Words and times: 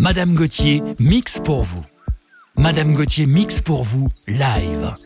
Madame 0.00 0.32
Gauthier 0.34 0.82
mix 0.98 1.38
pour 1.38 1.62
vous. 1.62 1.84
Madame 2.56 2.94
Gauthier 2.94 3.26
mix 3.26 3.60
pour 3.60 3.84
vous 3.84 4.08
live. 4.26 4.96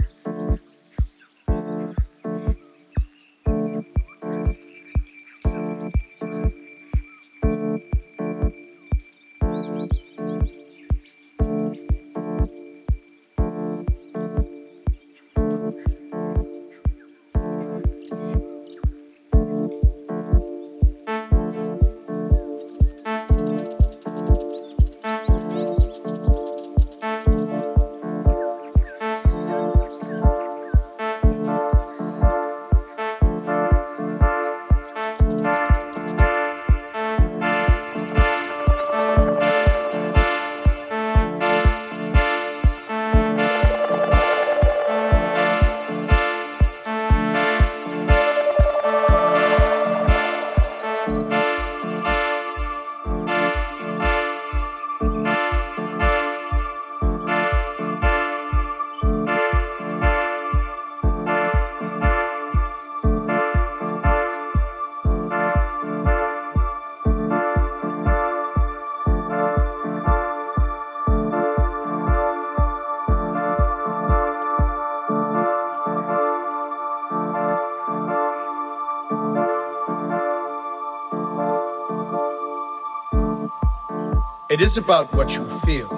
Is 84.65 84.79
about 84.79 85.13
what 85.13 85.37
you 85.37 85.47
feel, 85.61 85.89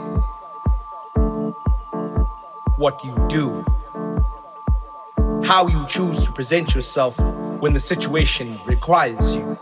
what 2.79 2.99
you 3.05 3.15
do, 3.29 3.65
how 5.45 5.69
you 5.69 5.87
choose 5.87 6.27
to 6.27 6.33
present 6.33 6.75
yourself 6.75 7.17
when 7.61 7.73
the 7.75 7.79
situation 7.79 8.59
requires 8.67 9.37
you. 9.37 9.57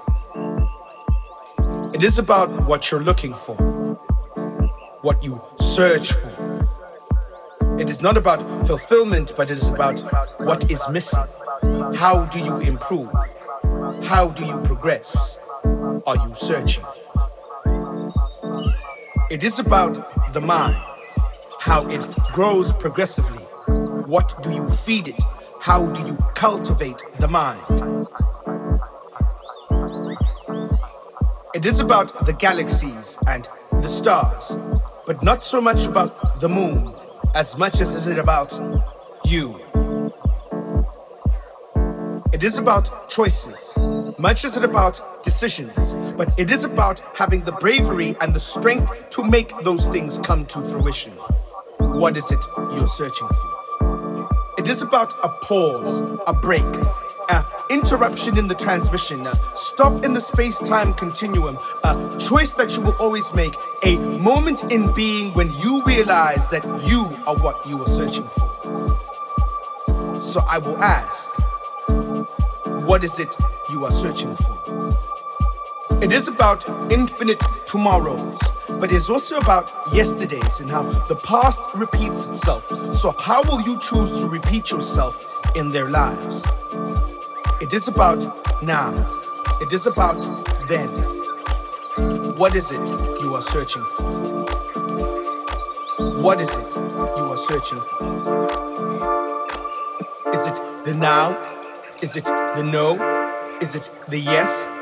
It 1.93 2.03
is 2.03 2.19
about 2.19 2.49
what 2.65 2.91
you're 2.91 3.03
looking 3.03 3.35
for, 3.35 3.57
what 5.03 5.23
you 5.23 5.39
search 5.61 6.11
for. 6.11 6.67
It 7.79 7.91
is 7.91 8.01
not 8.01 8.17
about 8.17 8.41
fulfillment, 8.67 9.35
but 9.37 9.51
it 9.51 9.59
is 9.59 9.69
about 9.69 10.01
what 10.41 10.71
is 10.71 10.89
missing. 10.89 11.25
How 11.95 12.25
do 12.33 12.39
you 12.39 12.57
improve? 12.57 13.13
How 14.05 14.29
do 14.29 14.47
you 14.47 14.59
progress? 14.61 15.37
Are 16.07 16.17
you 16.17 16.33
searching? 16.35 16.85
It 19.35 19.43
is 19.43 19.59
about 19.59 20.33
the 20.33 20.41
mind, 20.41 20.77
how 21.59 21.85
it 21.89 22.01
grows 22.33 22.73
progressively. 22.73 23.43
What 24.07 24.41
do 24.45 24.53
you 24.53 24.69
feed 24.69 25.09
it? 25.09 25.21
How 25.59 25.89
do 25.89 26.07
you 26.07 26.15
cultivate 26.37 27.03
the 27.19 27.27
mind? 27.27 28.07
It 31.53 31.67
is 31.67 31.81
about 31.81 32.27
the 32.27 32.33
galaxies 32.33 33.19
and 33.27 33.49
the 33.83 33.89
stars, 33.89 34.57
but 35.05 35.21
not 35.25 35.43
so 35.43 35.61
much 35.61 35.85
about 35.85 36.39
the 36.39 36.49
moon 36.49 36.95
as 37.35 37.59
much 37.59 37.81
as 37.81 37.93
is 37.97 38.07
it 38.07 38.19
about 38.19 38.57
you. 39.25 39.61
It 42.33 42.45
is 42.45 42.57
about 42.57 43.11
choices, 43.11 43.77
much 44.17 44.45
as 44.45 44.57
it 44.57 44.63
about 44.63 45.14
decisions, 45.25 45.95
but 46.17 46.39
it 46.39 46.51
is 46.51 46.63
about 46.63 47.01
having 47.17 47.41
the 47.41 47.53
bravery 47.53 48.15
and 48.21 48.35
the 48.35 48.41
strength 48.41 49.11
to 49.11 49.25
make 49.25 49.53
those 49.65 49.89
things 49.89 50.19
come 50.19 50.47
to 50.47 50.63
fruition. 50.63 51.13
What 51.79 52.17
is 52.17 52.31
it 52.31 52.45
you're 52.57 52.87
searching 52.87 53.27
for? 53.29 53.55
It 54.59 54.69
is 54.69 54.83
about 54.83 55.13
a 55.25 55.29
pause, 55.29 56.03
a 56.27 56.33
break, 56.33 56.63
an 57.31 57.43
interruption 57.71 58.39
in 58.39 58.47
the 58.49 58.55
transmission, 58.55 59.27
a 59.27 59.35
stop 59.57 60.05
in 60.05 60.13
the 60.15 60.21
space 60.21 60.59
time 60.59 60.93
continuum, 60.95 61.59
a 61.83 62.19
choice 62.21 62.53
that 62.55 62.77
you 62.77 62.83
will 62.83 62.97
always 63.01 63.33
make, 63.35 63.55
a 63.83 63.97
moment 63.97 64.71
in 64.71 64.93
being 64.95 65.33
when 65.33 65.53
you 65.55 65.83
realize 65.85 66.51
that 66.51 66.65
you 66.87 67.05
are 67.27 67.37
what 67.39 67.67
you 67.67 67.83
are 67.83 67.89
searching 67.89 68.29
for. 68.29 70.23
So 70.23 70.43
I 70.49 70.59
will 70.59 70.79
ask, 70.83 71.31
what 72.87 73.03
is 73.05 73.19
it 73.19 73.35
you 73.71 73.85
are 73.85 73.93
searching 73.93 74.35
for? 74.37 74.64
It 76.05 76.13
is 76.13 76.29
about 76.29 76.69
infinite 76.93 77.43
tomorrows, 77.65 78.39
but 78.69 78.93
it's 78.93 79.09
also 79.09 79.39
about 79.39 79.73
yesterdays 79.91 80.61
and 80.61 80.71
how 80.71 80.83
the 81.09 81.17
past 81.17 81.63
repeats 81.75 82.25
itself. 82.25 82.69
So, 82.95 83.15
how 83.19 83.43
will 83.45 83.63
you 83.63 83.81
choose 83.81 84.21
to 84.21 84.27
repeat 84.27 84.71
yourself 84.71 85.25
in 85.57 85.71
their 85.71 85.89
lives? 85.89 86.45
It 87.63 87.73
is 87.73 87.89
about 87.89 88.21
now, 88.63 88.93
it 89.63 89.73
is 89.73 89.87
about 89.87 90.21
then. 90.69 90.91
What 92.37 92.55
is 92.55 92.71
it 92.71 92.87
you 93.23 93.35
are 93.35 93.43
searching 93.43 93.87
for? 93.97 94.45
What 96.21 96.39
is 96.39 96.55
it 96.55 96.75
you 97.17 97.33
are 97.33 97.39
searching 97.39 97.81
for? 97.81 98.47
Is 100.35 100.47
it 100.49 100.85
the 100.85 100.93
now? 100.93 101.35
Is 102.03 102.15
it 102.15 102.27
the 102.27 102.63
no? 102.63 102.99
Is 103.63 103.75
it 103.75 103.89
the 104.09 104.19
yes? 104.19 104.74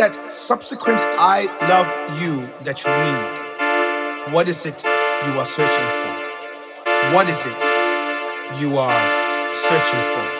That 0.00 0.34
subsequent 0.34 1.02
I 1.04 1.44
love 1.68 2.22
you 2.22 2.48
that 2.64 2.80
you 2.86 2.90
need? 3.04 4.32
What 4.32 4.48
is 4.48 4.64
it 4.64 4.82
you 4.82 5.38
are 5.38 5.44
searching 5.44 5.90
for? 6.00 7.12
What 7.12 7.28
is 7.28 7.44
it 7.44 8.62
you 8.62 8.78
are 8.78 9.54
searching 9.54 10.00
for? 10.00 10.39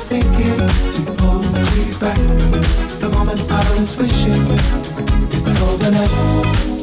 was 0.00 0.06
thinking 0.06 0.56
to 1.04 1.22
hold 1.22 1.44
you 1.44 1.98
back. 1.98 2.16
The 3.00 3.10
moment 3.12 3.40
I 3.50 3.78
was 3.78 3.96
wishing 3.96 4.58
it's 5.32 5.60
over 5.62 5.90
now. 5.90 6.79